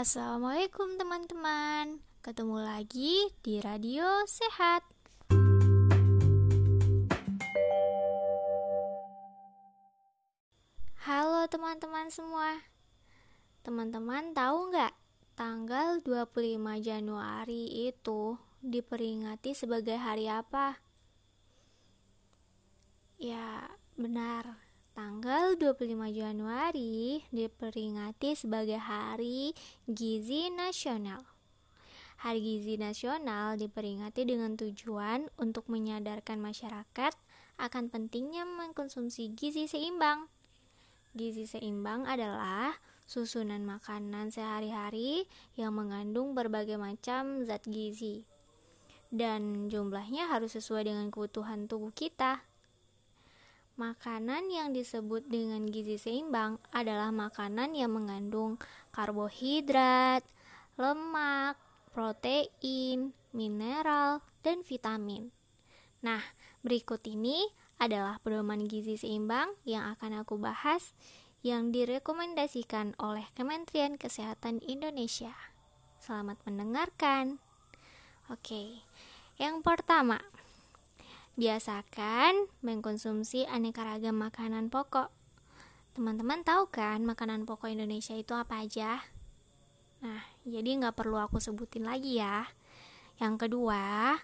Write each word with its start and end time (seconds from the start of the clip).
Assalamualaikum 0.00 0.96
teman-teman. 0.96 2.00
Ketemu 2.24 2.56
lagi 2.64 3.28
di 3.44 3.60
Radio 3.60 4.24
Sehat. 4.24 4.80
Halo 11.04 11.44
teman-teman 11.52 12.08
semua. 12.08 12.64
Teman-teman 13.60 14.32
tahu 14.32 14.72
nggak 14.72 14.96
Tanggal 15.36 16.00
25 16.00 16.80
Januari 16.80 17.92
itu 17.92 18.40
diperingati 18.64 19.52
sebagai 19.52 20.00
hari 20.00 20.32
apa? 20.32 20.80
Ya, 23.20 23.68
benar 24.00 24.69
Tanggal 25.00 25.56
25 25.56 25.96
Januari 26.12 27.24
diperingati 27.32 28.36
sebagai 28.36 28.76
Hari 28.76 29.56
Gizi 29.88 30.52
Nasional. 30.52 31.24
Hari 32.20 32.36
Gizi 32.44 32.76
Nasional 32.76 33.56
diperingati 33.56 34.28
dengan 34.28 34.60
tujuan 34.60 35.32
untuk 35.40 35.72
menyadarkan 35.72 36.36
masyarakat 36.44 37.16
akan 37.56 37.84
pentingnya 37.88 38.44
mengkonsumsi 38.44 39.32
gizi 39.32 39.72
seimbang. 39.72 40.28
Gizi 41.16 41.48
seimbang 41.48 42.04
adalah 42.04 42.76
susunan 43.08 43.64
makanan 43.64 44.28
sehari-hari 44.28 45.24
yang 45.56 45.80
mengandung 45.80 46.36
berbagai 46.36 46.76
macam 46.76 47.40
zat 47.48 47.64
gizi. 47.64 48.28
Dan 49.08 49.72
jumlahnya 49.72 50.28
harus 50.28 50.60
sesuai 50.60 50.92
dengan 50.92 51.08
kebutuhan 51.08 51.72
tubuh 51.72 51.88
kita. 51.88 52.49
Makanan 53.80 54.52
yang 54.52 54.76
disebut 54.76 55.24
dengan 55.24 55.64
gizi 55.64 55.96
seimbang 55.96 56.60
adalah 56.68 57.08
makanan 57.08 57.72
yang 57.72 57.96
mengandung 57.96 58.60
karbohidrat, 58.92 60.20
lemak, 60.76 61.56
protein, 61.88 63.16
mineral, 63.32 64.20
dan 64.44 64.60
vitamin. 64.60 65.32
Nah, 66.04 66.20
berikut 66.60 67.00
ini 67.08 67.40
adalah 67.80 68.20
pedoman 68.20 68.68
gizi 68.68 69.00
seimbang 69.00 69.48
yang 69.64 69.96
akan 69.96 70.28
aku 70.28 70.36
bahas 70.36 70.92
yang 71.40 71.72
direkomendasikan 71.72 72.92
oleh 73.00 73.24
Kementerian 73.32 73.96
Kesehatan 73.96 74.60
Indonesia. 74.60 75.32
Selamat 76.04 76.36
mendengarkan. 76.44 77.40
Oke, 78.28 78.84
yang 79.40 79.64
pertama, 79.64 80.20
Biasakan 81.38 82.50
mengkonsumsi 82.66 83.46
aneka 83.46 83.86
ragam 83.86 84.18
makanan 84.18 84.66
pokok. 84.72 85.14
Teman-teman 85.94 86.42
tahu 86.42 86.70
kan 86.70 87.02
makanan 87.06 87.46
pokok 87.46 87.70
Indonesia 87.70 88.14
itu 88.18 88.34
apa 88.34 88.62
aja? 88.62 89.02
Nah, 90.00 90.24
jadi 90.48 90.80
nggak 90.80 90.96
perlu 90.96 91.20
aku 91.20 91.38
sebutin 91.38 91.84
lagi 91.86 92.18
ya. 92.18 92.48
Yang 93.20 93.46
kedua, 93.46 94.16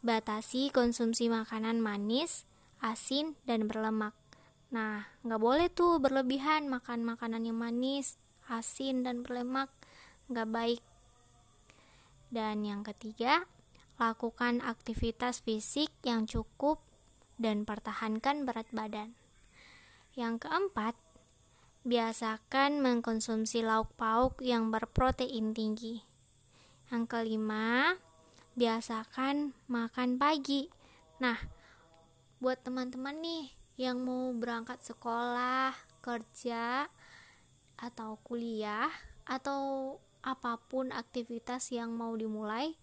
batasi 0.00 0.72
konsumsi 0.72 1.28
makanan 1.28 1.84
manis, 1.84 2.48
asin, 2.80 3.36
dan 3.44 3.68
berlemak. 3.68 4.16
Nah, 4.72 5.04
nggak 5.24 5.40
boleh 5.40 5.68
tuh 5.68 6.00
berlebihan 6.00 6.66
makan 6.72 7.04
makanan 7.04 7.44
yang 7.44 7.60
manis, 7.60 8.16
asin, 8.48 9.04
dan 9.04 9.20
berlemak. 9.20 9.68
Nggak 10.32 10.48
baik. 10.48 10.82
Dan 12.32 12.64
yang 12.64 12.84
ketiga, 12.84 13.44
Lakukan 13.98 14.62
aktivitas 14.62 15.42
fisik 15.42 15.90
yang 16.06 16.30
cukup 16.30 16.78
dan 17.34 17.66
pertahankan 17.66 18.46
berat 18.46 18.70
badan. 18.70 19.18
Yang 20.14 20.46
keempat, 20.46 20.94
biasakan 21.82 22.78
mengkonsumsi 22.78 23.66
lauk 23.66 23.90
pauk 23.98 24.38
yang 24.38 24.70
berprotein 24.70 25.50
tinggi. 25.50 26.02
Yang 26.94 27.04
kelima, 27.10 27.98
biasakan 28.54 29.54
makan 29.66 30.18
pagi. 30.18 30.70
Nah, 31.18 31.38
buat 32.38 32.62
teman-teman 32.62 33.18
nih 33.18 33.50
yang 33.78 34.02
mau 34.02 34.30
berangkat 34.34 34.78
sekolah, 34.82 35.74
kerja, 36.02 36.86
atau 37.78 38.18
kuliah, 38.26 38.90
atau 39.22 39.94
apa 40.22 40.58
pun 40.66 40.90
aktivitas 40.90 41.70
yang 41.70 41.94
mau 41.94 42.10
dimulai, 42.18 42.74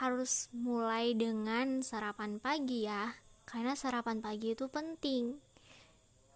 harus 0.00 0.48
mulai 0.56 1.12
dengan 1.12 1.84
sarapan 1.84 2.40
pagi 2.40 2.88
ya, 2.88 3.12
karena 3.44 3.76
sarapan 3.76 4.24
pagi 4.24 4.56
itu 4.56 4.64
penting. 4.72 5.36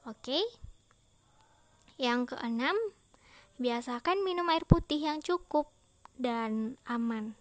Oke? 0.04 0.44
Yang 1.96 2.36
keenam, 2.36 2.76
biasakan 3.56 4.20
minum 4.20 4.44
air 4.52 4.68
putih 4.68 5.00
yang 5.00 5.24
cukup 5.24 5.72
dan 6.20 6.76
aman. 6.84 7.32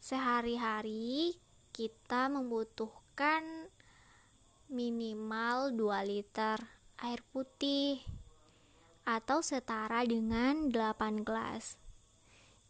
Sehari-hari 0.00 1.36
kita 1.76 2.32
membutuhkan 2.32 3.68
minimal 4.72 5.76
2 5.76 6.08
liter 6.08 6.56
air 7.04 7.20
putih 7.36 8.00
atau 9.04 9.44
setara 9.44 10.08
dengan 10.08 10.72
8 10.72 11.20
gelas. 11.20 11.85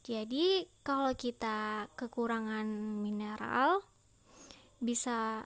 Jadi, 0.07 0.71
kalau 0.87 1.11
kita 1.19 1.91
kekurangan 1.99 2.63
mineral, 3.03 3.83
bisa 4.79 5.43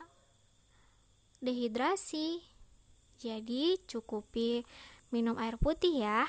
dehidrasi. 1.41 2.45
Jadi, 3.17 3.81
cukupi 3.89 4.61
minum 5.09 5.41
air 5.41 5.57
putih 5.57 6.05
ya. 6.05 6.29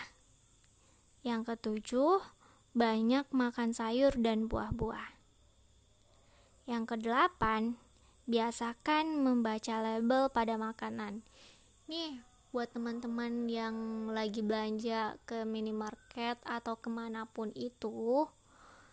Yang 1.27 1.51
ketujuh, 1.51 2.23
banyak 2.71 3.27
makan 3.35 3.75
sayur 3.75 4.15
dan 4.15 4.47
buah-buah. 4.47 5.11
Yang 6.71 6.83
kedelapan, 6.95 7.75
biasakan 8.31 9.27
membaca 9.27 9.83
label 9.83 10.31
pada 10.31 10.55
makanan. 10.55 11.19
Nih, 11.91 12.23
buat 12.51 12.67
teman-teman 12.75 13.47
yang 13.47 13.75
lagi 14.11 14.43
belanja 14.43 15.15
ke 15.23 15.47
minimarket 15.47 16.35
atau 16.43 16.75
ke 16.75 16.91
mana 16.91 17.23
pun 17.23 17.47
itu 17.55 18.27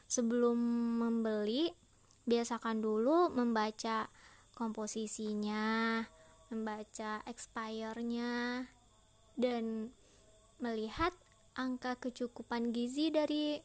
sebelum 0.07 0.55
membeli 1.03 1.75
biasakan 2.23 2.79
dulu 2.79 3.35
membaca 3.35 4.07
komposisinya 4.55 6.07
membaca 6.55 7.19
expirednya 7.27 8.71
dan 9.35 9.91
melihat 10.63 11.11
angka 11.59 11.99
kecukupan 11.99 12.71
gizi 12.71 13.11
dari 13.11 13.59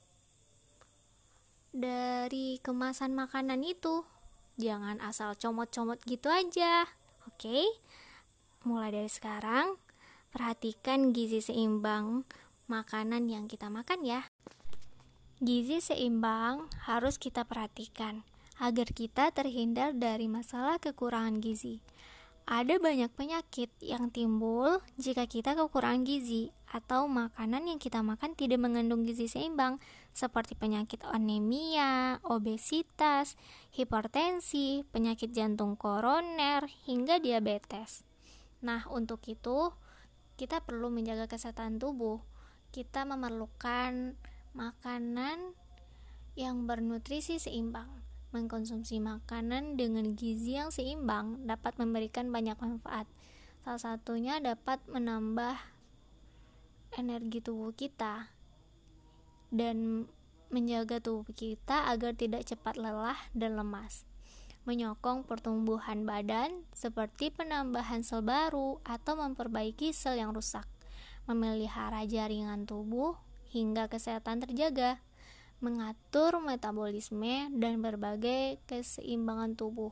dari 1.69 2.57
kemasan 2.65 3.13
makanan 3.13 3.61
itu 3.61 4.01
jangan 4.57 4.97
asal 5.05 5.37
comot-comot 5.37 6.01
gitu 6.05 6.33
aja 6.33 6.85
oke 7.29 7.37
okay? 7.37 7.65
Mulai 8.65 8.91
dari 8.95 9.11
sekarang 9.11 9.77
Perhatikan 10.33 11.13
gizi 11.13 11.45
seimbang 11.45 12.25
makanan 12.65 13.29
yang 13.29 13.45
kita 13.45 13.69
makan 13.69 14.01
ya. 14.01 14.25
Gizi 15.37 15.77
seimbang 15.77 16.73
harus 16.89 17.21
kita 17.21 17.45
perhatikan 17.45 18.25
agar 18.57 18.89
kita 18.97 19.29
terhindar 19.29 19.93
dari 19.93 20.25
masalah 20.25 20.81
kekurangan 20.81 21.37
gizi. 21.37 21.85
Ada 22.49 22.81
banyak 22.81 23.13
penyakit 23.13 23.69
yang 23.77 24.09
timbul 24.09 24.81
jika 24.97 25.29
kita 25.29 25.53
kekurangan 25.53 26.01
gizi 26.01 26.49
atau 26.65 27.05
makanan 27.05 27.69
yang 27.69 27.77
kita 27.77 28.01
makan 28.01 28.33
tidak 28.33 28.57
mengandung 28.57 29.05
gizi 29.05 29.29
seimbang 29.29 29.77
seperti 30.17 30.57
penyakit 30.57 31.05
anemia, 31.13 32.17
obesitas, 32.25 33.37
hipertensi, 33.69 34.81
penyakit 34.89 35.29
jantung 35.29 35.77
koroner, 35.77 36.65
hingga 36.89 37.21
diabetes. 37.21 38.01
Nah, 38.63 38.87
untuk 38.87 39.19
itu 39.27 39.75
kita 40.39 40.63
perlu 40.63 40.87
menjaga 40.87 41.27
kesehatan 41.27 41.77
tubuh. 41.77 42.23
Kita 42.71 43.03
memerlukan 43.03 44.15
makanan 44.55 45.53
yang 46.39 46.65
bernutrisi 46.65 47.37
seimbang. 47.37 48.01
Mengkonsumsi 48.33 48.97
makanan 48.97 49.77
dengan 49.77 50.17
gizi 50.17 50.57
yang 50.57 50.73
seimbang 50.73 51.45
dapat 51.45 51.77
memberikan 51.77 52.33
banyak 52.33 52.57
manfaat. 52.57 53.05
Salah 53.61 53.77
satunya 53.77 54.41
dapat 54.41 54.81
menambah 54.89 55.53
energi 56.97 57.45
tubuh 57.45 57.75
kita 57.77 58.33
dan 59.53 60.09
menjaga 60.49 60.97
tubuh 60.97 61.29
kita 61.29 61.93
agar 61.93 62.17
tidak 62.17 62.45
cepat 62.45 62.77
lelah 62.77 63.17
dan 63.37 63.57
lemas 63.57 64.05
menyokong 64.63 65.27
pertumbuhan 65.27 66.07
badan 66.07 66.63
seperti 66.71 67.29
penambahan 67.29 68.01
sel 68.01 68.23
baru 68.23 68.79
atau 68.87 69.19
memperbaiki 69.19 69.91
sel 69.91 70.19
yang 70.19 70.31
rusak, 70.31 70.63
memelihara 71.27 72.07
jaringan 72.07 72.63
tubuh 72.63 73.19
hingga 73.51 73.91
kesehatan 73.91 74.43
terjaga, 74.43 75.03
mengatur 75.59 76.39
metabolisme 76.39 77.51
dan 77.55 77.83
berbagai 77.83 78.59
keseimbangan 78.67 79.55
tubuh. 79.59 79.91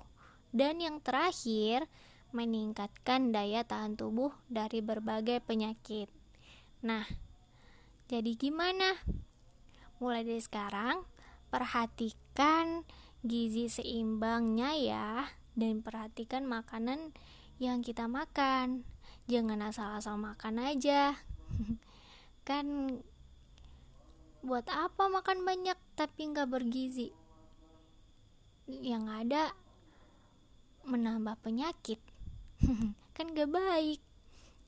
Dan 0.52 0.84
yang 0.84 1.00
terakhir, 1.00 1.88
meningkatkan 2.32 3.36
daya 3.36 3.64
tahan 3.64 4.00
tubuh 4.00 4.32
dari 4.48 4.80
berbagai 4.80 5.44
penyakit. 5.44 6.08
Nah, 6.84 7.04
jadi 8.08 8.32
gimana? 8.36 9.00
mulai 10.02 10.26
dari 10.26 10.42
sekarang 10.42 11.06
perhatikan 11.54 12.82
gizi 13.22 13.70
seimbangnya 13.70 14.72
ya. 14.78 15.10
Dan 15.54 15.86
perhatikan 15.86 16.48
makanan 16.48 17.14
yang 17.62 17.86
kita 17.86 18.10
makan. 18.10 18.88
Jangan 19.30 19.62
asal-asal 19.66 20.18
makan 20.18 20.62
aja. 20.62 21.16
Kan 22.48 22.98
buat 24.42 24.66
apa 24.74 25.06
makan 25.06 25.46
banyak 25.46 25.78
tapi 25.94 26.34
nggak 26.34 26.50
bergizi? 26.50 27.14
Yang 28.66 29.06
ada 29.10 29.44
menambah 30.86 31.38
penyakit. 31.46 32.02
Kan 33.16 33.38
gak 33.38 33.52
baik. 33.52 34.02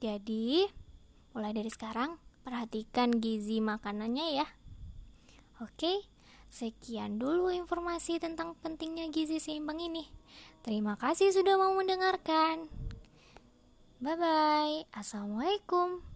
Jadi 0.03 0.67
mulai 1.33 1.55
dari 1.55 1.71
sekarang 1.71 2.19
perhatikan 2.43 3.17
gizi 3.17 3.63
makanannya 3.63 4.43
ya. 4.43 4.47
Oke 5.63 6.12
sekian 6.53 7.17
dulu 7.17 7.49
informasi 7.49 8.21
tentang 8.21 8.53
pentingnya 8.61 9.09
gizi 9.09 9.41
seimbang 9.41 9.81
ini. 9.81 10.05
Terima 10.61 10.93
kasih 10.93 11.33
sudah 11.33 11.57
mau 11.57 11.73
mendengarkan. 11.73 12.69
Bye 13.97 14.19
bye 14.19 14.85
assalamualaikum 14.93 16.12